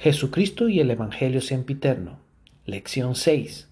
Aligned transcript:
Jesucristo 0.00 0.70
y 0.70 0.80
el 0.80 0.90
Evangelio 0.90 1.42
sempiterno. 1.42 2.20
Lección 2.64 3.14
6. 3.14 3.68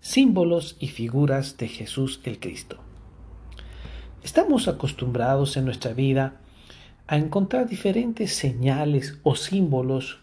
Símbolos 0.00 0.76
y 0.80 0.88
figuras 0.88 1.56
de 1.56 1.68
Jesús 1.68 2.20
el 2.24 2.40
Cristo. 2.40 2.78
Estamos 4.24 4.66
acostumbrados 4.66 5.56
en 5.56 5.64
nuestra 5.64 5.92
vida 5.92 6.40
a 7.06 7.16
encontrar 7.16 7.68
diferentes 7.68 8.34
señales 8.34 9.20
o 9.22 9.36
símbolos 9.36 10.18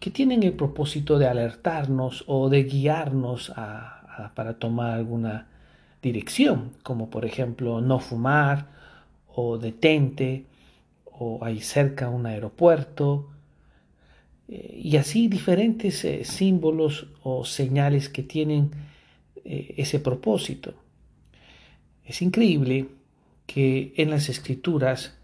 que 0.00 0.10
tienen 0.10 0.42
el 0.42 0.52
propósito 0.52 1.18
de 1.18 1.28
alertarnos 1.28 2.22
o 2.26 2.50
de 2.50 2.64
guiarnos 2.64 3.50
para 4.34 4.58
tomar 4.58 4.90
alguna 4.90 5.46
dirección, 6.02 6.72
como 6.82 7.08
por 7.08 7.24
ejemplo 7.24 7.80
no 7.80 8.00
fumar 8.00 8.66
o 9.34 9.56
detente 9.56 10.44
o 11.06 11.42
hay 11.42 11.62
cerca 11.62 12.10
un 12.10 12.26
aeropuerto 12.26 13.30
eh, 14.48 14.80
y 14.82 14.96
así 14.96 15.28
diferentes 15.28 16.04
eh, 16.04 16.24
símbolos 16.24 17.06
o 17.22 17.44
señales 17.44 18.08
que 18.08 18.22
tienen 18.22 18.70
eh, 19.44 19.74
ese 19.76 20.00
propósito. 20.00 20.74
Es 22.04 22.22
increíble 22.22 22.88
que 23.46 23.94
en 23.96 24.10
las 24.10 24.28
escrituras 24.28 25.16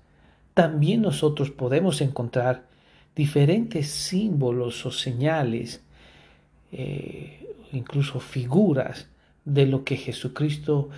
también 0.54 1.02
nosotros 1.02 1.50
podemos 1.50 2.00
encontrar 2.00 2.66
diferentes 3.14 3.88
símbolos 3.88 4.86
o 4.86 4.92
señales, 4.92 5.82
incluso 7.72 8.20
figuras 8.20 9.08
de 9.44 9.66
lo 9.66 9.82
que 9.84 9.96
Jesucristo 9.96 10.90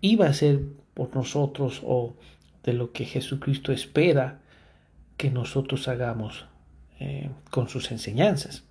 iba 0.00 0.26
a 0.26 0.30
hacer 0.30 0.60
por 0.94 1.14
nosotros 1.14 1.82
o 1.84 2.14
de 2.62 2.72
lo 2.72 2.92
que 2.92 3.04
Jesucristo 3.04 3.72
espera 3.72 4.40
que 5.16 5.30
nosotros 5.30 5.88
hagamos 5.88 6.46
eh, 7.04 7.30
con 7.50 7.68
sus 7.68 7.90
enseñanzas. 7.90 8.62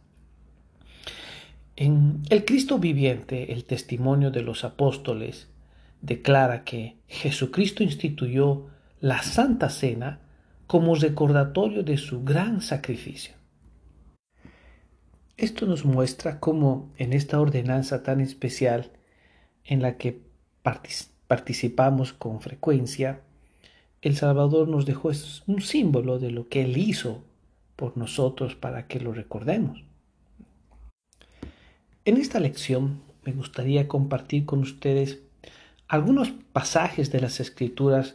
En 1.75 2.23
el 2.29 2.45
Cristo 2.45 2.79
viviente, 2.79 3.51
el 3.51 3.65
testimonio 3.65 4.31
de 4.31 4.41
los 4.41 4.63
apóstoles 4.63 5.49
declara 5.99 6.63
que 6.63 6.95
Jesucristo 7.09 7.83
instituyó 7.83 8.67
la 9.01 9.21
Santa 9.21 9.69
Cena 9.69 10.21
como 10.65 10.95
recordatorio 10.95 11.83
de 11.83 11.97
su 11.97 12.23
gran 12.23 12.61
sacrificio. 12.61 13.33
Esto 15.35 15.65
nos 15.65 15.83
muestra 15.83 16.39
cómo 16.39 16.93
en 16.97 17.11
esta 17.11 17.37
ordenanza 17.37 18.01
tan 18.01 18.21
especial 18.21 18.91
en 19.65 19.81
la 19.81 19.97
que 19.97 20.21
participamos 21.27 22.13
con 22.13 22.39
frecuencia, 22.39 23.23
el 24.01 24.15
Salvador 24.15 24.69
nos 24.69 24.85
dejó 24.85 25.11
un 25.47 25.61
símbolo 25.61 26.17
de 26.17 26.31
lo 26.31 26.47
que 26.47 26.61
Él 26.61 26.77
hizo 26.77 27.25
por 27.81 27.97
nosotros 27.97 28.53
para 28.53 28.85
que 28.85 28.99
lo 28.99 29.11
recordemos. 29.11 29.83
En 32.05 32.17
esta 32.17 32.39
lección 32.39 33.01
me 33.25 33.31
gustaría 33.31 33.87
compartir 33.87 34.45
con 34.45 34.59
ustedes 34.59 35.23
algunos 35.87 36.29
pasajes 36.53 37.11
de 37.11 37.21
las 37.21 37.39
Escrituras 37.39 38.13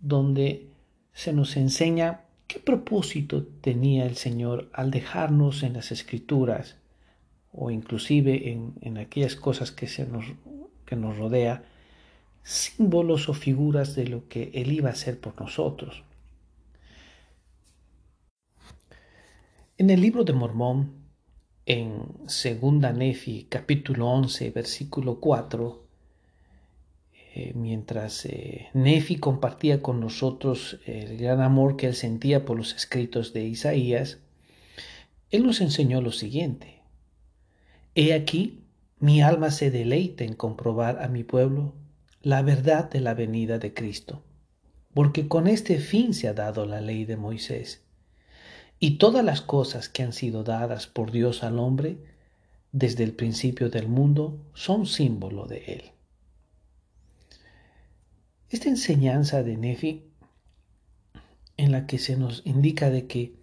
donde 0.00 0.70
se 1.12 1.34
nos 1.34 1.58
enseña 1.58 2.22
qué 2.46 2.58
propósito 2.58 3.44
tenía 3.60 4.06
el 4.06 4.16
Señor 4.16 4.70
al 4.72 4.90
dejarnos 4.90 5.62
en 5.62 5.74
las 5.74 5.92
Escrituras 5.92 6.78
o 7.52 7.70
inclusive 7.70 8.50
en, 8.50 8.96
aquellas 8.96 9.36
cosas 9.36 9.72
que, 9.72 9.88
se 9.88 10.06
nos, 10.06 10.24
que 10.86 10.96
nos 10.96 11.18
rodea 11.18 11.64
símbolos 12.44 13.28
o 13.28 13.34
figuras 13.34 13.94
de 13.94 14.06
lo 14.06 14.26
que 14.26 14.52
Él 14.54 14.72
iba 14.72 14.88
a 14.88 14.92
hacer 14.92 15.20
por 15.20 15.38
nosotros. 15.38 16.02
En 19.78 19.90
el 19.90 20.00
libro 20.00 20.24
de 20.24 20.32
Mormón, 20.32 21.04
en 21.66 22.06
Segunda 22.28 22.94
Nefi, 22.94 23.44
capítulo 23.50 24.08
11, 24.08 24.48
versículo 24.48 25.20
4, 25.20 25.86
eh, 27.34 27.52
mientras 27.54 28.24
eh, 28.24 28.68
Nefi 28.72 29.16
compartía 29.16 29.82
con 29.82 30.00
nosotros 30.00 30.80
el 30.86 31.18
gran 31.18 31.42
amor 31.42 31.76
que 31.76 31.88
él 31.88 31.94
sentía 31.94 32.46
por 32.46 32.56
los 32.56 32.74
escritos 32.74 33.34
de 33.34 33.44
Isaías, 33.44 34.20
él 35.30 35.44
nos 35.44 35.60
enseñó 35.60 36.00
lo 36.00 36.10
siguiente. 36.10 36.80
He 37.94 38.14
aquí, 38.14 38.64
mi 38.98 39.20
alma 39.20 39.50
se 39.50 39.70
deleita 39.70 40.24
en 40.24 40.32
comprobar 40.32 41.02
a 41.02 41.08
mi 41.08 41.22
pueblo 41.22 41.74
la 42.22 42.40
verdad 42.40 42.88
de 42.88 43.00
la 43.00 43.12
venida 43.12 43.58
de 43.58 43.74
Cristo, 43.74 44.22
porque 44.94 45.28
con 45.28 45.46
este 45.46 45.80
fin 45.80 46.14
se 46.14 46.28
ha 46.28 46.32
dado 46.32 46.64
la 46.64 46.80
ley 46.80 47.04
de 47.04 47.18
Moisés. 47.18 47.85
Y 48.78 48.98
todas 48.98 49.24
las 49.24 49.40
cosas 49.40 49.88
que 49.88 50.02
han 50.02 50.12
sido 50.12 50.44
dadas 50.44 50.86
por 50.86 51.10
Dios 51.10 51.42
al 51.42 51.58
hombre 51.58 51.98
desde 52.72 53.04
el 53.04 53.12
principio 53.12 53.70
del 53.70 53.88
mundo 53.88 54.38
son 54.54 54.86
símbolo 54.86 55.46
de 55.46 55.64
Él. 55.66 55.82
Esta 58.50 58.68
enseñanza 58.68 59.42
de 59.42 59.56
Nefi, 59.56 60.04
en 61.56 61.72
la 61.72 61.86
que 61.86 61.98
se 61.98 62.16
nos 62.16 62.42
indica 62.44 62.90
de 62.90 63.06
que 63.06 63.34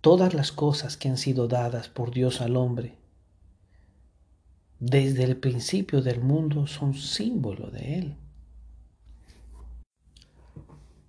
todas 0.00 0.34
las 0.34 0.52
cosas 0.52 0.96
que 0.96 1.08
han 1.08 1.18
sido 1.18 1.48
dadas 1.48 1.88
por 1.88 2.12
Dios 2.12 2.40
al 2.40 2.56
hombre 2.56 2.96
desde 4.78 5.24
el 5.24 5.36
principio 5.36 6.00
del 6.00 6.20
mundo 6.20 6.66
son 6.66 6.94
símbolo 6.94 7.70
de 7.70 7.98
Él. 7.98 8.16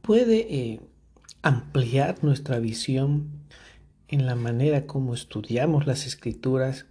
Puede 0.02 0.47
eh, 0.53 0.81
ampliar 1.44 2.24
nuestra 2.24 2.58
visión 2.58 3.30
en 4.08 4.26
la 4.26 4.36
manera 4.36 4.88
como 4.88 5.14
estudiamos 5.14 5.86
las 5.86 6.08
escrituras, 6.08 6.88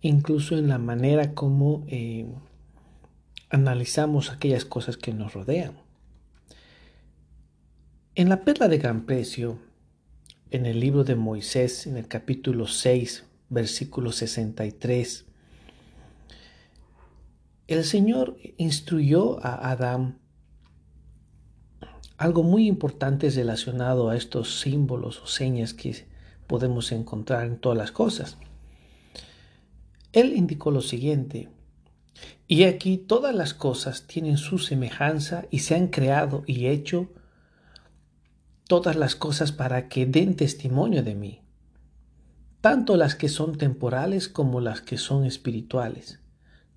incluso 0.00 0.56
en 0.56 0.68
la 0.68 0.78
manera 0.78 1.34
como 1.34 1.84
eh, 1.88 2.26
analizamos 3.50 4.30
aquellas 4.30 4.64
cosas 4.64 4.96
que 4.96 5.12
nos 5.12 5.32
rodean. 5.32 5.72
En 8.14 8.28
la 8.28 8.44
perla 8.44 8.68
de 8.68 8.78
gran 8.78 9.06
precio, 9.06 9.58
en 10.50 10.66
el 10.66 10.78
libro 10.80 11.04
de 11.04 11.14
Moisés, 11.14 11.86
en 11.86 11.96
el 11.96 12.06
capítulo 12.06 12.66
6, 12.66 13.24
versículo 13.48 14.12
63, 14.12 15.24
el 17.66 17.84
Señor 17.84 18.36
instruyó 18.56 19.44
a 19.44 19.70
Adán 19.70 20.18
algo 22.18 22.42
muy 22.42 22.66
importante 22.66 23.30
relacionado 23.30 24.10
a 24.10 24.16
estos 24.16 24.60
símbolos 24.60 25.20
o 25.22 25.26
señas 25.26 25.72
que 25.72 26.06
podemos 26.46 26.92
encontrar 26.92 27.46
en 27.46 27.58
todas 27.58 27.78
las 27.78 27.92
cosas. 27.92 28.36
Él 30.12 30.36
indicó 30.36 30.70
lo 30.70 30.82
siguiente, 30.82 31.48
y 32.46 32.64
aquí 32.64 32.98
todas 32.98 33.34
las 33.34 33.54
cosas 33.54 34.06
tienen 34.06 34.36
su 34.36 34.58
semejanza 34.58 35.46
y 35.50 35.60
se 35.60 35.76
han 35.76 35.88
creado 35.88 36.42
y 36.46 36.66
hecho 36.66 37.08
todas 38.66 38.96
las 38.96 39.14
cosas 39.14 39.52
para 39.52 39.88
que 39.88 40.04
den 40.04 40.34
testimonio 40.34 41.02
de 41.02 41.14
mí, 41.14 41.40
tanto 42.60 42.96
las 42.96 43.14
que 43.14 43.28
son 43.28 43.56
temporales 43.56 44.28
como 44.28 44.60
las 44.60 44.80
que 44.80 44.98
son 44.98 45.24
espirituales 45.24 46.20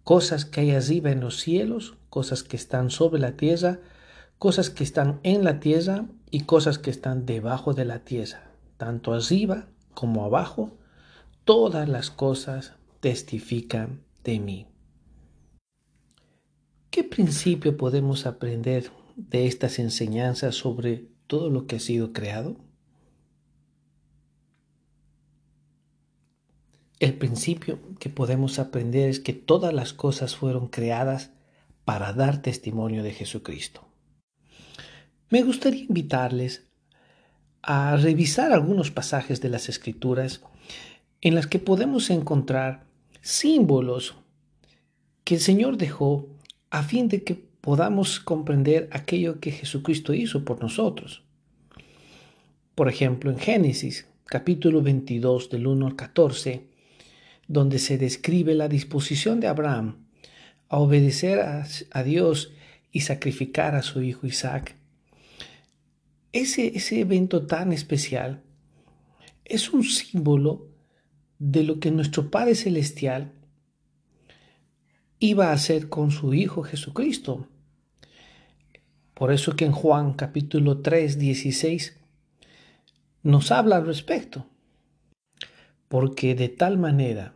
cosas 0.04 0.46
que 0.46 0.62
hay 0.62 0.72
arriba 0.72 1.12
en 1.12 1.20
los 1.20 1.40
cielos, 1.40 1.96
cosas 2.10 2.44
que 2.44 2.58
están 2.58 2.90
sobre 2.90 3.22
la 3.22 3.34
tierra, 3.34 3.80
cosas 4.42 4.72
que 4.72 4.84
están 4.84 5.20
en 5.22 5.44
la 5.44 5.60
tierra 5.60 6.08
y 6.32 6.46
cosas 6.46 6.80
que 6.80 6.90
están 6.90 7.28
debajo 7.28 7.76
de 7.76 7.86
la 7.86 8.00
tierra, 8.00 8.52
tanto 8.78 9.14
arriba 9.14 9.68
como 9.94 10.26
abajo, 10.26 10.72
todas 11.44 11.88
las 11.88 12.10
cosas 12.10 12.74
testifican 13.02 14.02
de 14.24 14.40
mí. 14.40 14.68
¿Qué 16.90 17.04
principio 17.04 17.78
podemos 17.78 18.26
aprender 18.26 18.90
de 19.16 19.46
estas 19.46 19.78
enseñanzas 19.78 20.56
sobre 20.56 21.06
todo 21.28 21.52
lo 21.52 21.68
que 21.68 21.76
ha 21.76 21.80
sido 21.80 22.12
creado? 22.12 22.56
El 26.98 27.14
principio 27.14 27.78
que 28.00 28.10
podemos 28.10 28.58
aprender 28.58 29.08
es 29.08 29.20
que 29.20 29.34
todas 29.34 29.72
las 29.72 29.94
cosas 29.94 30.36
fueron 30.36 30.68
creadas 30.68 31.30
para 31.86 32.12
dar 32.14 32.42
testimonio 32.42 33.04
de 33.04 33.12
Jesucristo. 33.12 33.91
Me 35.32 35.44
gustaría 35.44 35.86
invitarles 35.86 36.68
a 37.62 37.96
revisar 37.96 38.52
algunos 38.52 38.92
pasajes 38.92 39.40
de 39.40 39.48
las 39.48 39.70
Escrituras 39.70 40.42
en 41.22 41.36
las 41.36 41.48
que 41.48 41.58
podemos 41.58 42.10
encontrar 42.10 42.84
símbolos 43.22 44.18
que 45.24 45.36
el 45.36 45.40
Señor 45.40 45.78
dejó 45.78 46.28
a 46.70 46.84
fin 46.84 47.08
de 47.08 47.24
que 47.24 47.36
podamos 47.36 48.20
comprender 48.20 48.90
aquello 48.92 49.40
que 49.40 49.52
Jesucristo 49.52 50.14
hizo 50.14 50.44
por 50.44 50.62
nosotros. 50.62 51.24
Por 52.76 52.90
ejemplo, 52.90 53.32
en 53.32 53.40
Génesis 53.40 54.08
capítulo 54.26 54.82
22 54.82 55.50
del 55.50 55.66
1 55.66 55.88
al 55.88 55.96
14, 55.96 56.68
donde 57.48 57.80
se 57.80 57.98
describe 57.98 58.54
la 58.54 58.68
disposición 58.68 59.40
de 59.40 59.48
Abraham 59.48 60.08
a 60.68 60.78
obedecer 60.80 61.40
a, 61.40 62.04
Dios 62.04 62.52
y 62.92 63.02
sacrificar 63.02 63.76
a 63.76 63.82
su 63.82 64.02
hijo 64.02 64.28
Isaac. 64.28 64.81
Ese, 66.34 66.78
ese 66.78 67.02
evento 67.02 67.46
tan 67.46 67.74
especial 67.74 68.42
es 69.44 69.72
un 69.74 69.84
símbolo 69.84 70.70
de 71.40 71.64
lo 71.64 71.80
que 71.80 71.92
nuestro 71.92 72.30
Padre 72.32 72.56
Celestial 72.56 73.34
iba 75.20 75.50
a 75.50 75.54
hacer 75.54 75.90
con 75.90 76.12
su 76.12 76.34
Hijo 76.34 76.64
Jesucristo. 76.64 77.48
Por 79.14 79.32
eso 79.32 79.56
que 79.56 79.66
en 79.66 79.72
Juan 79.72 80.14
capítulo 80.14 80.80
3, 80.80 81.20
16 81.20 82.00
nos 83.24 83.52
habla 83.52 83.76
al 83.76 83.86
respecto. 83.86 84.48
Porque 85.88 86.34
de 86.34 86.50
tal 86.50 86.78
manera 86.78 87.36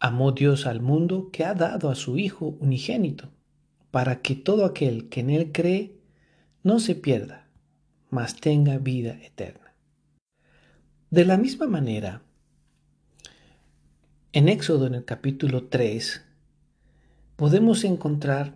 amó 0.00 0.32
Dios 0.32 0.66
al 0.66 0.80
mundo 0.80 1.30
que 1.30 1.44
ha 1.44 1.54
dado 1.54 1.90
a 1.90 1.94
su 1.94 2.18
Hijo 2.18 2.56
unigénito, 2.58 3.30
para 3.90 4.22
que 4.22 4.34
todo 4.34 4.64
aquel 4.64 5.08
que 5.08 5.20
en 5.20 5.30
Él 5.30 5.52
cree 5.52 6.00
no 6.62 6.80
se 6.80 6.94
pierda, 6.94 7.39
mas 8.10 8.36
tenga 8.36 8.78
vida 8.78 9.18
eterna. 9.22 9.74
De 11.10 11.24
la 11.24 11.36
misma 11.36 11.66
manera, 11.66 12.22
en 14.32 14.48
Éxodo 14.48 14.86
en 14.86 14.94
el 14.94 15.04
capítulo 15.04 15.68
3, 15.68 16.24
podemos 17.36 17.84
encontrar 17.84 18.54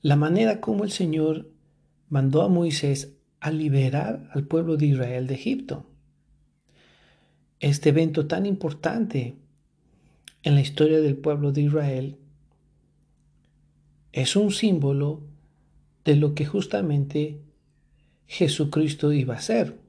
la 0.00 0.16
manera 0.16 0.60
como 0.60 0.82
el 0.82 0.90
Señor 0.90 1.52
mandó 2.08 2.42
a 2.42 2.48
Moisés 2.48 3.14
a 3.38 3.50
liberar 3.50 4.28
al 4.32 4.44
pueblo 4.44 4.76
de 4.76 4.86
Israel 4.86 5.26
de 5.26 5.34
Egipto. 5.34 5.86
Este 7.60 7.90
evento 7.90 8.26
tan 8.26 8.44
importante 8.46 9.36
en 10.42 10.54
la 10.56 10.60
historia 10.60 11.00
del 11.00 11.16
pueblo 11.16 11.52
de 11.52 11.62
Israel 11.62 12.18
es 14.12 14.34
un 14.34 14.50
símbolo 14.50 15.22
de 16.04 16.16
lo 16.16 16.34
que 16.34 16.44
justamente 16.44 17.40
Jesucristo 18.26 19.12
iba 19.12 19.34
a 19.34 19.38
hacer. 19.38 19.80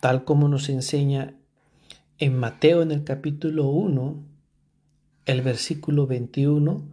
Tal 0.00 0.24
como 0.24 0.48
nos 0.48 0.68
enseña 0.68 1.34
en 2.18 2.38
Mateo 2.38 2.82
en 2.82 2.92
el 2.92 3.04
capítulo 3.04 3.66
1, 3.68 4.24
el 5.26 5.42
versículo 5.42 6.06
21, 6.06 6.88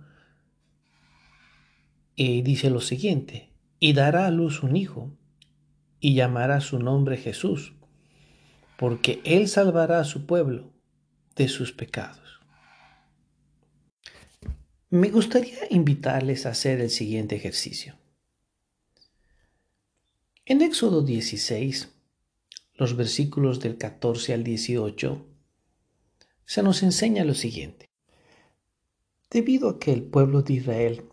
y 2.16 2.42
dice 2.42 2.70
lo 2.70 2.82
siguiente, 2.82 3.52
y 3.80 3.94
dará 3.94 4.28
a 4.28 4.32
luz 4.32 4.64
un 4.64 4.76
hijo, 4.76 5.16
y 6.00 6.16
llamará 6.16 6.60
su 6.60 6.80
nombre 6.80 7.18
Jesús, 7.18 7.74
porque 8.78 9.22
él 9.24 9.48
salvará 9.48 10.00
a 10.00 10.04
su 10.04 10.26
pueblo 10.26 10.74
de 11.36 11.48
sus 11.48 11.72
pecados. 11.72 12.42
Me 14.90 15.10
gustaría 15.10 15.60
invitarles 15.70 16.46
a 16.46 16.50
hacer 16.50 16.80
el 16.82 16.90
siguiente 16.90 17.36
ejercicio. 17.36 17.96
En 20.46 20.62
Éxodo 20.62 21.04
16, 21.04 21.90
los 22.74 22.98
versículos 22.98 23.62
del 23.62 23.78
14 23.78 24.34
al 24.34 24.44
18, 24.44 25.26
se 26.44 26.64
nos 26.64 26.84
enseña 26.84 27.24
lo 27.24 27.34
siguiente. 27.34 27.90
Debido 29.32 29.70
a 29.70 29.80
que 29.80 29.94
el 29.94 30.04
pueblo 30.04 30.42
de 30.42 30.56
Israel 30.56 31.06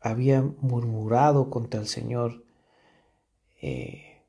había 0.00 0.40
murmurado 0.40 1.50
contra 1.50 1.80
el 1.80 1.86
Señor 1.86 2.46
eh, 3.60 4.22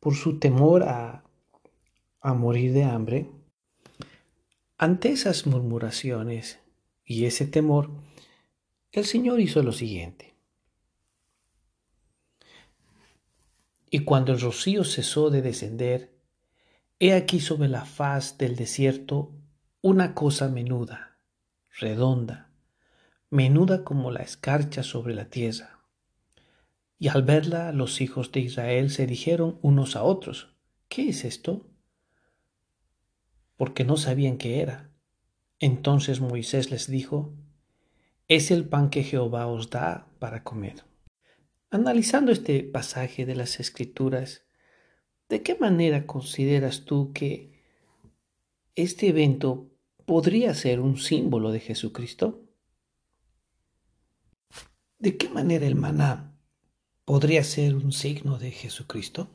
por 0.00 0.16
su 0.16 0.38
temor 0.38 0.82
a, 0.82 1.24
a 2.20 2.34
morir 2.34 2.74
de 2.74 2.84
hambre, 2.84 3.30
ante 4.76 5.10
esas 5.12 5.46
murmuraciones 5.46 6.58
y 7.06 7.24
ese 7.24 7.46
temor, 7.46 7.90
el 8.92 9.06
Señor 9.06 9.40
hizo 9.40 9.62
lo 9.62 9.72
siguiente. 9.72 10.33
Y 13.94 14.00
cuando 14.00 14.32
el 14.32 14.40
rocío 14.40 14.82
cesó 14.82 15.30
de 15.30 15.40
descender, 15.40 16.18
he 16.98 17.14
aquí 17.14 17.38
sobre 17.38 17.68
la 17.68 17.84
faz 17.84 18.38
del 18.38 18.56
desierto 18.56 19.30
una 19.82 20.16
cosa 20.16 20.48
menuda, 20.48 21.20
redonda, 21.78 22.50
menuda 23.30 23.84
como 23.84 24.10
la 24.10 24.24
escarcha 24.24 24.82
sobre 24.82 25.14
la 25.14 25.30
tierra. 25.30 25.78
Y 26.98 27.06
al 27.06 27.22
verla 27.22 27.70
los 27.70 28.00
hijos 28.00 28.32
de 28.32 28.40
Israel 28.40 28.90
se 28.90 29.06
dijeron 29.06 29.60
unos 29.62 29.94
a 29.94 30.02
otros, 30.02 30.56
¿qué 30.88 31.10
es 31.10 31.24
esto? 31.24 31.64
Porque 33.54 33.84
no 33.84 33.96
sabían 33.96 34.38
qué 34.38 34.60
era. 34.60 34.90
Entonces 35.60 36.20
Moisés 36.20 36.72
les 36.72 36.90
dijo, 36.90 37.32
es 38.26 38.50
el 38.50 38.68
pan 38.68 38.90
que 38.90 39.04
Jehová 39.04 39.46
os 39.46 39.70
da 39.70 40.08
para 40.18 40.42
comer. 40.42 40.82
Analizando 41.74 42.30
este 42.30 42.62
pasaje 42.62 43.26
de 43.26 43.34
las 43.34 43.58
Escrituras, 43.58 44.44
¿de 45.28 45.42
qué 45.42 45.56
manera 45.56 46.06
consideras 46.06 46.84
tú 46.84 47.12
que 47.12 47.50
este 48.76 49.08
evento 49.08 49.72
podría 50.06 50.54
ser 50.54 50.78
un 50.78 50.98
símbolo 50.98 51.50
de 51.50 51.58
Jesucristo? 51.58 52.44
¿De 55.00 55.16
qué 55.16 55.28
manera 55.28 55.66
el 55.66 55.74
maná 55.74 56.38
podría 57.04 57.42
ser 57.42 57.74
un 57.74 57.90
signo 57.90 58.38
de 58.38 58.52
Jesucristo? 58.52 59.28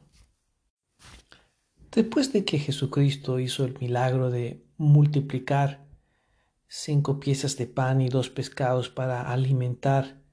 Después 1.91 2.31
de 2.31 2.45
que 2.45 2.57
Jesucristo 2.57 3.41
hizo 3.41 3.65
el 3.65 3.77
milagro 3.79 4.29
de 4.29 4.65
multiplicar 4.77 5.85
cinco 6.69 7.19
piezas 7.19 7.57
de 7.57 7.67
pan 7.67 7.99
y 7.99 8.07
dos 8.07 8.29
pescados 8.29 8.87
para 8.87 9.29
alimentar 9.29 10.28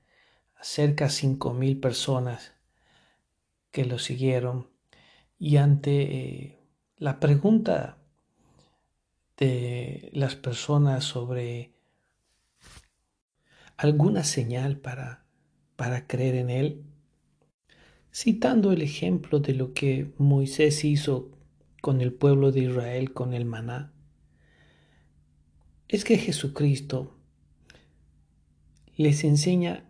cerca 0.61 1.05
de 1.05 1.11
cinco 1.11 1.53
mil 1.53 1.79
personas 1.79 2.55
que 3.70 3.85
lo 3.85 3.99
siguieron, 3.99 4.69
y 5.38 5.58
ante 5.58 6.03
eh, 6.03 6.58
la 6.97 7.20
pregunta 7.20 7.99
de 9.37 10.11
las 10.12 10.35
personas 10.35 11.05
sobre 11.05 11.75
alguna 13.76 14.25
señal 14.25 14.79
para 14.79 15.26
para 15.76 16.06
creer 16.06 16.35
en 16.37 16.50
Él, 16.50 16.85
citando 18.12 18.73
el 18.73 18.82
ejemplo 18.82 19.41
de 19.41 19.55
lo 19.55 19.75
que 19.75 20.12
Moisés 20.19 20.85
hizo 20.85 21.31
con 21.82 22.00
el 22.00 22.12
pueblo 22.12 22.50
de 22.50 22.61
Israel 22.61 23.12
con 23.12 23.35
el 23.35 23.44
maná, 23.44 23.93
es 25.87 26.05
que 26.05 26.19
Jesucristo 26.19 27.14
les 28.97 29.23
enseña 29.23 29.85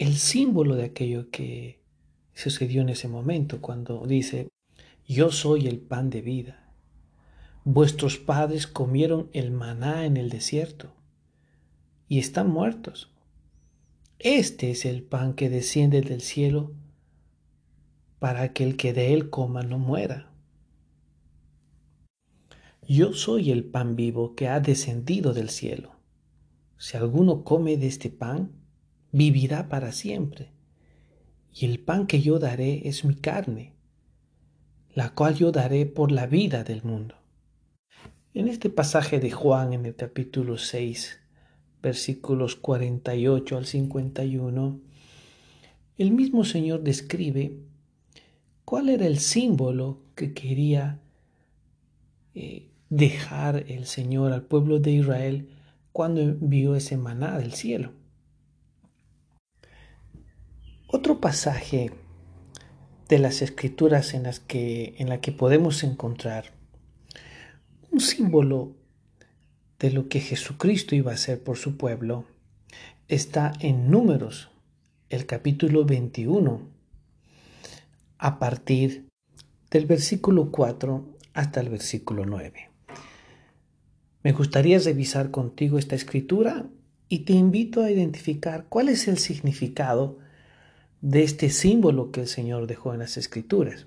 el 0.00 0.16
símbolo 0.16 0.76
de 0.76 0.84
aquello 0.84 1.30
que 1.30 1.78
sucedió 2.32 2.80
en 2.80 2.88
ese 2.88 3.06
momento, 3.06 3.60
cuando 3.60 4.06
dice, 4.06 4.48
yo 5.06 5.30
soy 5.30 5.66
el 5.66 5.78
pan 5.78 6.08
de 6.08 6.22
vida. 6.22 6.72
Vuestros 7.64 8.16
padres 8.16 8.66
comieron 8.66 9.28
el 9.34 9.50
maná 9.50 10.06
en 10.06 10.16
el 10.16 10.30
desierto 10.30 10.94
y 12.08 12.18
están 12.18 12.48
muertos. 12.48 13.12
Este 14.18 14.70
es 14.70 14.86
el 14.86 15.02
pan 15.02 15.34
que 15.34 15.50
desciende 15.50 16.00
del 16.00 16.22
cielo 16.22 16.72
para 18.18 18.54
que 18.54 18.64
el 18.64 18.78
que 18.78 18.94
de 18.94 19.12
él 19.12 19.28
coma 19.28 19.64
no 19.64 19.78
muera. 19.78 20.32
Yo 22.88 23.12
soy 23.12 23.50
el 23.50 23.64
pan 23.64 23.96
vivo 23.96 24.34
que 24.34 24.48
ha 24.48 24.60
descendido 24.60 25.34
del 25.34 25.50
cielo. 25.50 25.92
Si 26.78 26.96
alguno 26.96 27.44
come 27.44 27.76
de 27.76 27.86
este 27.86 28.08
pan, 28.08 28.59
vivirá 29.12 29.68
para 29.68 29.92
siempre. 29.92 30.52
Y 31.52 31.66
el 31.66 31.80
pan 31.80 32.06
que 32.06 32.20
yo 32.20 32.38
daré 32.38 32.88
es 32.88 33.04
mi 33.04 33.14
carne, 33.14 33.74
la 34.94 35.14
cual 35.14 35.34
yo 35.34 35.52
daré 35.52 35.86
por 35.86 36.12
la 36.12 36.26
vida 36.26 36.64
del 36.64 36.82
mundo. 36.82 37.16
En 38.32 38.46
este 38.46 38.70
pasaje 38.70 39.18
de 39.18 39.32
Juan 39.32 39.72
en 39.72 39.86
el 39.86 39.96
capítulo 39.96 40.56
6, 40.56 41.18
versículos 41.82 42.54
48 42.56 43.56
al 43.56 43.66
51, 43.66 44.80
el 45.98 46.12
mismo 46.12 46.44
Señor 46.44 46.82
describe 46.82 47.58
cuál 48.64 48.88
era 48.88 49.06
el 49.06 49.18
símbolo 49.18 49.98
que 50.14 50.32
quería 50.32 51.00
eh, 52.34 52.68
dejar 52.88 53.64
el 53.68 53.86
Señor 53.86 54.32
al 54.32 54.42
pueblo 54.42 54.78
de 54.78 54.92
Israel 54.92 55.48
cuando 55.92 56.20
envió 56.20 56.76
ese 56.76 56.96
maná 56.96 57.36
del 57.38 57.52
cielo. 57.52 57.99
Otro 60.92 61.20
pasaje 61.20 61.92
de 63.08 63.20
las 63.20 63.42
escrituras 63.42 64.12
en 64.12 64.24
las 64.24 64.40
que 64.40 64.96
en 64.98 65.08
la 65.08 65.20
que 65.20 65.30
podemos 65.30 65.84
encontrar 65.84 66.46
un 67.92 68.00
símbolo 68.00 68.72
de 69.78 69.92
lo 69.92 70.08
que 70.08 70.18
Jesucristo 70.18 70.96
iba 70.96 71.12
a 71.12 71.14
hacer 71.14 71.44
por 71.44 71.58
su 71.58 71.76
pueblo 71.76 72.24
está 73.06 73.52
en 73.60 73.88
Números, 73.88 74.50
el 75.10 75.26
capítulo 75.26 75.84
21, 75.84 76.60
a 78.18 78.40
partir 78.40 79.06
del 79.70 79.86
versículo 79.86 80.50
4 80.50 81.18
hasta 81.34 81.60
el 81.60 81.68
versículo 81.68 82.26
9. 82.26 82.68
Me 84.24 84.32
gustaría 84.32 84.80
revisar 84.80 85.30
contigo 85.30 85.78
esta 85.78 85.94
escritura 85.94 86.66
y 87.08 87.20
te 87.20 87.34
invito 87.34 87.80
a 87.80 87.92
identificar 87.92 88.66
cuál 88.68 88.88
es 88.88 89.06
el 89.06 89.18
significado 89.18 90.18
de 91.00 91.22
este 91.22 91.50
símbolo 91.50 92.10
que 92.10 92.20
el 92.20 92.28
Señor 92.28 92.66
dejó 92.66 92.92
en 92.92 93.00
las 93.00 93.16
Escrituras. 93.16 93.86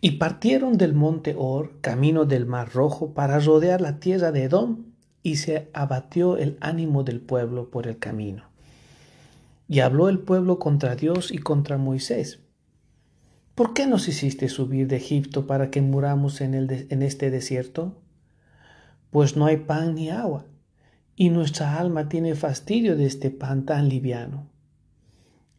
Y 0.00 0.12
partieron 0.12 0.76
del 0.76 0.92
monte 0.92 1.34
Or, 1.36 1.80
camino 1.80 2.26
del 2.26 2.44
mar 2.44 2.70
rojo, 2.72 3.14
para 3.14 3.38
rodear 3.38 3.80
la 3.80 4.00
tierra 4.00 4.32
de 4.32 4.44
Edom, 4.44 4.84
y 5.22 5.36
se 5.36 5.70
abatió 5.72 6.36
el 6.36 6.58
ánimo 6.60 7.04
del 7.04 7.20
pueblo 7.20 7.70
por 7.70 7.86
el 7.86 7.98
camino. 7.98 8.44
Y 9.66 9.80
habló 9.80 10.10
el 10.10 10.18
pueblo 10.18 10.58
contra 10.58 10.94
Dios 10.94 11.32
y 11.32 11.38
contra 11.38 11.78
Moisés. 11.78 12.40
¿Por 13.54 13.72
qué 13.72 13.86
nos 13.86 14.08
hiciste 14.08 14.50
subir 14.50 14.88
de 14.88 14.96
Egipto 14.96 15.46
para 15.46 15.70
que 15.70 15.80
muramos 15.80 16.42
en, 16.42 16.52
el 16.52 16.86
en 16.90 17.02
este 17.02 17.30
desierto? 17.30 17.96
Pues 19.10 19.36
no 19.36 19.46
hay 19.46 19.58
pan 19.58 19.94
ni 19.94 20.10
agua, 20.10 20.44
y 21.16 21.30
nuestra 21.30 21.78
alma 21.78 22.08
tiene 22.08 22.34
fastidio 22.34 22.96
de 22.96 23.06
este 23.06 23.30
pan 23.30 23.64
tan 23.64 23.88
liviano. 23.88 24.48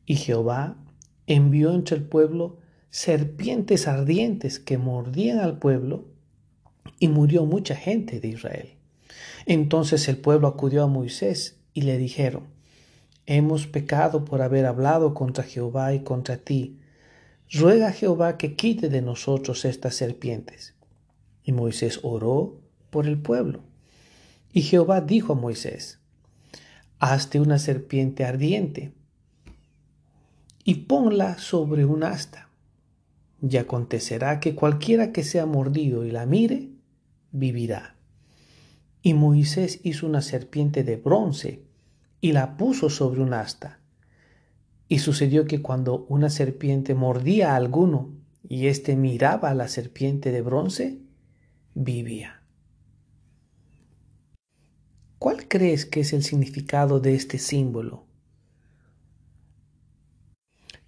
Y 0.06 0.16
Jehová 0.16 0.78
envió 1.28 1.74
entre 1.74 1.98
el 1.98 2.04
pueblo 2.04 2.58
serpientes 2.90 3.88
ardientes 3.88 4.60
que 4.60 4.78
mordían 4.78 5.40
al 5.40 5.58
pueblo, 5.60 6.06
y 7.00 7.08
murió 7.10 7.46
mucha 7.46 7.76
gente 7.76 8.20
de 8.20 8.30
Israel. 8.30 8.70
Entonces 9.46 10.08
el 10.08 10.18
pueblo 10.18 10.48
acudió 10.48 10.84
a 10.84 10.88
Moisés 10.88 11.60
y 11.74 11.82
le 11.82 11.98
dijeron, 11.98 12.44
Hemos 13.26 13.68
pecado 13.68 14.24
por 14.24 14.42
haber 14.42 14.66
hablado 14.66 15.14
contra 15.14 15.44
Jehová 15.44 15.94
y 15.94 16.02
contra 16.02 16.38
ti. 16.38 16.80
Ruega 17.52 17.88
a 17.88 17.92
Jehová 17.92 18.38
que 18.38 18.56
quite 18.56 18.88
de 18.88 19.02
nosotros 19.02 19.66
estas 19.66 19.96
serpientes. 19.96 20.76
Y 21.44 21.52
Moisés 21.52 22.00
oró 22.04 22.60
por 22.92 23.08
el 23.08 23.18
pueblo. 23.18 23.62
Y 24.56 24.62
Jehová 24.62 25.02
dijo 25.02 25.34
a 25.34 25.36
Moisés, 25.36 26.00
Hazte 27.00 27.42
una 27.42 27.60
serpiente 27.60 28.24
ardiente 28.24 28.94
y 30.64 30.76
ponla 30.76 31.38
sobre 31.38 31.84
un 31.84 32.06
asta. 32.06 32.48
Y 33.42 33.58
acontecerá 33.58 34.40
que 34.40 34.56
cualquiera 34.56 35.12
que 35.12 35.26
sea 35.26 35.46
mordido 35.46 36.06
y 36.06 36.12
la 36.12 36.26
mire, 36.26 36.70
vivirá. 37.34 37.98
Y 39.02 39.14
Moisés 39.14 39.82
hizo 39.84 40.08
una 40.08 40.22
serpiente 40.22 40.86
de 40.86 40.96
bronce 40.96 41.66
y 42.22 42.32
la 42.32 42.56
puso 42.56 42.90
sobre 42.90 43.20
un 43.20 43.34
asta. 43.34 43.82
Y 44.88 45.00
sucedió 45.00 45.48
que 45.48 45.62
cuando 45.62 46.06
una 46.08 46.30
serpiente 46.30 46.96
mordía 46.96 47.52
a 47.52 47.56
alguno 47.58 48.14
y 48.48 48.68
éste 48.68 48.96
miraba 48.96 49.50
a 49.50 49.54
la 49.54 49.68
serpiente 49.68 50.32
de 50.32 50.42
bronce, 50.42 51.02
vivía. 51.74 52.45
¿Cuál 55.26 55.48
crees 55.48 55.88
que 55.88 56.02
es 56.02 56.14
el 56.14 56.22
significado 56.22 57.00
de 57.00 57.16
este 57.16 57.40
símbolo 57.40 58.06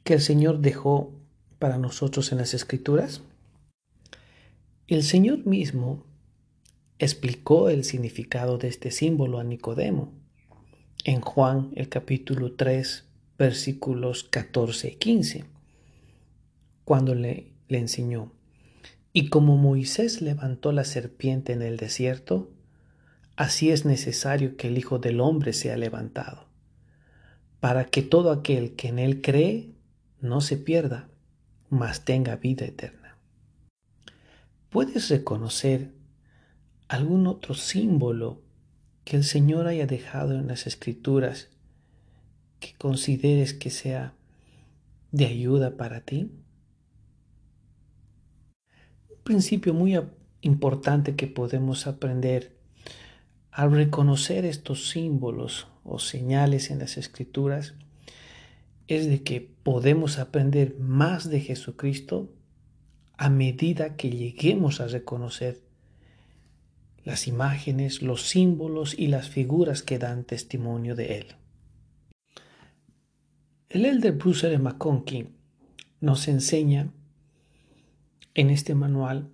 que 0.04 0.14
el 0.14 0.22
Señor 0.22 0.60
dejó 0.60 1.12
para 1.58 1.80
nosotros 1.80 2.32
en 2.32 2.38
las 2.38 2.54
Escrituras? 2.54 3.24
El 4.86 5.02
Señor 5.02 5.48
mismo 5.48 6.06
explicó 7.00 7.70
el 7.70 7.84
significado 7.84 8.60
de 8.60 8.68
este 8.68 8.92
símbolo 8.92 9.40
a 9.40 9.44
Nicodemo 9.44 10.14
en 11.04 11.22
Juan 11.22 11.72
el 11.74 11.90
capítulo 11.90 12.54
3 12.54 13.06
versículos 13.40 14.24
14 14.24 14.90
y 14.90 14.96
15, 14.98 15.46
cuando 16.86 17.16
le, 17.16 17.54
le 17.70 17.80
enseñó, 17.80 18.32
y 19.14 19.30
como 19.30 19.58
Moisés 19.58 20.22
levantó 20.22 20.72
la 20.74 20.84
serpiente 20.84 21.54
en 21.54 21.64
el 21.64 21.78
desierto, 21.78 22.52
así 23.38 23.70
es 23.70 23.86
necesario 23.86 24.58
que 24.58 24.68
el 24.68 24.78
Hijo 24.78 25.00
del 25.00 25.22
Hombre 25.22 25.54
sea 25.54 25.78
levantado, 25.78 26.48
para 27.60 27.86
que 27.86 28.02
todo 28.02 28.32
aquel 28.32 28.76
que 28.76 28.90
en 28.90 29.00
él 29.00 29.22
cree 29.22 29.72
no 30.20 30.42
se 30.42 30.58
pierda, 30.58 31.08
mas 31.70 32.04
tenga 32.04 32.36
vida 32.36 32.66
eterna. 32.66 33.18
¿Puedes 34.70 35.10
reconocer 35.10 35.94
algún 36.88 37.28
otro 37.28 37.54
símbolo 37.54 38.42
que 39.06 39.16
el 39.16 39.24
Señor 39.24 39.68
haya 39.68 39.86
dejado 39.86 40.34
en 40.34 40.48
las 40.48 40.66
escrituras 40.68 41.50
que 42.60 42.74
consideres 42.74 43.54
que 43.54 43.70
sea 43.70 44.16
de 45.12 45.28
ayuda 45.28 45.78
para 45.78 46.02
ti? 46.02 46.32
Un 49.10 49.24
principio 49.24 49.74
muy 49.74 50.00
importante 50.42 51.16
que 51.16 51.28
podemos 51.28 51.86
aprender 51.86 52.57
al 53.58 53.72
reconocer 53.72 54.46
estos 54.46 54.88
símbolos 54.92 55.68
o 55.84 55.98
señales 55.98 56.70
en 56.70 56.78
las 56.78 56.96
escrituras 56.96 57.74
es 58.88 59.10
de 59.10 59.24
que 59.24 59.42
podemos 59.42 60.20
aprender 60.20 60.78
más 60.78 61.28
de 61.28 61.40
Jesucristo 61.40 62.32
a 63.18 63.32
medida 63.32 63.96
que 63.96 64.12
lleguemos 64.12 64.80
a 64.80 64.86
reconocer 64.86 65.60
las 67.04 67.28
imágenes, 67.28 68.04
los 68.04 68.28
símbolos 68.28 68.94
y 68.96 69.08
las 69.08 69.28
figuras 69.28 69.82
que 69.82 69.98
dan 69.98 70.24
testimonio 70.24 70.96
de 70.96 71.18
él. 71.18 71.28
El 73.70 73.86
elder 73.86 74.12
Bruce 74.12 74.46
R. 74.46 74.60
McConkie 74.60 75.30
nos 76.00 76.28
enseña 76.28 76.92
en 78.36 78.52
este 78.52 78.76
manual 78.76 79.32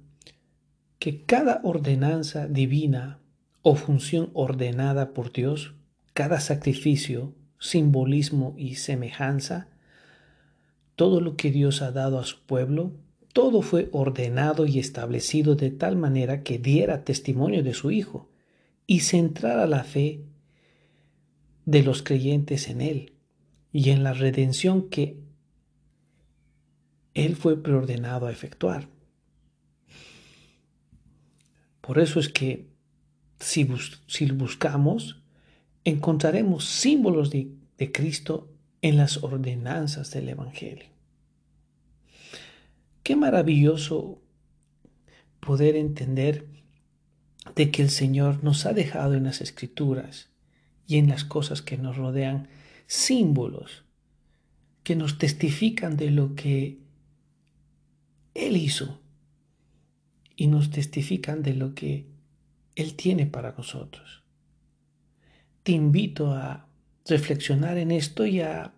que 0.97 1.25
cada 1.25 1.59
ordenanza 1.65 2.47
divina 2.47 3.19
o 3.63 3.75
función 3.75 4.29
ordenada 4.33 5.13
por 5.13 5.31
Dios, 5.31 5.73
cada 6.13 6.39
sacrificio, 6.41 7.33
simbolismo 7.57 8.53
y 8.57 8.75
semejanza, 8.75 9.69
todo 10.95 11.21
lo 11.21 11.37
que 11.37 11.49
Dios 11.49 11.81
ha 11.81 11.91
dado 11.91 12.19
a 12.19 12.25
su 12.25 12.45
pueblo, 12.45 12.91
todo 13.31 13.61
fue 13.63 13.89
ordenado 13.93 14.67
y 14.67 14.77
establecido 14.77 15.55
de 15.55 15.71
tal 15.71 15.95
manera 15.95 16.43
que 16.43 16.59
diera 16.59 17.03
testimonio 17.03 17.63
de 17.63 17.73
su 17.73 17.89
Hijo 17.89 18.29
y 18.85 18.99
centrara 18.99 19.65
la 19.65 19.83
fe 19.83 20.25
de 21.65 21.81
los 21.83 22.03
creyentes 22.03 22.67
en 22.67 22.81
Él 22.81 23.13
y 23.71 23.89
en 23.89 24.03
la 24.03 24.13
redención 24.13 24.89
que 24.89 25.17
Él 27.13 27.37
fue 27.37 27.63
preordenado 27.63 28.27
a 28.27 28.31
efectuar. 28.31 28.89
Por 31.79 31.99
eso 31.99 32.19
es 32.19 32.29
que 32.29 32.72
si, 33.43 33.63
buscamos, 34.31 35.21
encontraremos 35.83 36.65
símbolos 36.65 37.29
de 37.31 37.91
Cristo 37.91 38.49
en 38.81 38.97
las 38.97 39.23
ordenanzas 39.23 40.11
del 40.11 40.29
Evangelio. 40.29 40.85
Qué 43.03 43.15
maravilloso 43.15 44.21
poder 45.39 45.75
entender 45.75 46.47
de 47.55 47.69
que 47.71 47.81
el 47.81 47.89
Señor 47.89 48.43
nos 48.43 48.65
ha 48.65 48.73
dejado 48.73 49.15
en 49.15 49.25
las 49.25 49.41
escrituras 49.41 50.29
y 50.87 50.97
en 50.97 51.09
las 51.09 51.25
cosas 51.25 51.61
que 51.61 51.77
nos 51.77 51.97
rodean 51.97 52.47
símbolos 52.87 53.83
que 54.83 54.95
nos 54.95 55.17
testifican 55.17 55.97
de 55.97 56.11
lo 56.11 56.35
que 56.35 56.77
Él 58.33 58.57
hizo 58.57 58.99
y 60.35 60.47
nos 60.47 60.71
testifican 60.71 61.41
de 61.41 61.53
lo 61.53 61.73
que 61.73 62.05
Él 62.75 62.95
tiene 62.95 63.25
para 63.25 63.53
nosotros. 63.53 64.23
Te 65.63 65.71
invito 65.71 66.33
a 66.33 66.67
reflexionar 67.05 67.77
en 67.77 67.91
esto 67.91 68.25
y 68.25 68.41
a 68.41 68.73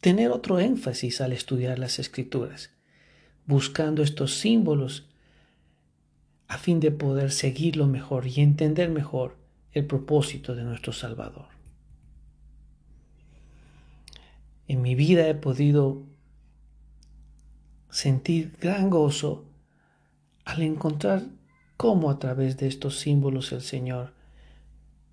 tener 0.00 0.30
otro 0.30 0.60
énfasis 0.60 1.20
al 1.20 1.32
estudiar 1.32 1.78
las 1.78 1.98
escrituras 1.98 2.70
buscando 3.46 4.02
estos 4.02 4.34
símbolos 4.34 5.08
a 6.48 6.58
fin 6.58 6.80
de 6.80 6.90
poder 6.90 7.30
seguirlo 7.30 7.86
mejor 7.86 8.26
y 8.26 8.40
entender 8.40 8.90
mejor 8.90 9.36
el 9.72 9.86
propósito 9.86 10.54
de 10.54 10.64
nuestro 10.64 10.92
Salvador. 10.92 11.46
En 14.68 14.82
mi 14.82 14.94
vida 14.94 15.28
he 15.28 15.34
podido 15.34 16.02
sentir 17.90 18.56
gran 18.60 18.90
gozo 18.90 19.44
al 20.44 20.62
encontrar 20.62 21.22
cómo 21.76 22.10
a 22.10 22.18
través 22.18 22.56
de 22.56 22.66
estos 22.68 22.98
símbolos 22.98 23.52
el 23.52 23.62
Señor 23.62 24.12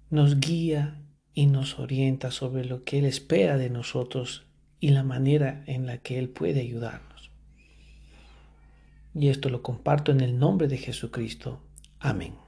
nos 0.10 0.40
guía 0.40 1.02
y 1.34 1.48
nos 1.48 1.80
orienta 1.80 2.32
sobre 2.32 2.66
lo 2.66 2.84
que 2.84 3.00
Él 3.00 3.06
espera 3.06 3.58
de 3.58 3.70
nosotros 3.70 4.46
y 4.80 4.90
la 4.90 5.04
manera 5.04 5.64
en 5.66 5.86
la 5.86 5.98
que 5.98 6.20
Él 6.20 6.30
puede 6.30 6.62
ayudarnos. 6.62 7.32
Y 9.16 9.30
esto 9.30 9.50
lo 9.50 9.62
comparto 9.62 10.12
en 10.12 10.22
el 10.22 10.38
nombre 10.40 10.68
de 10.68 10.78
Jesucristo. 10.78 11.62
Amén. 12.00 12.43